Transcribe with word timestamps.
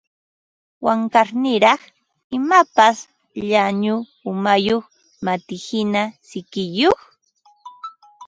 Wankarniraq, 0.85 1.81
imapas 2.37 2.97
llañu 3.47 3.95
umayuq 4.29 4.83
matihina 5.25 6.01
sikiyuq 6.29 6.99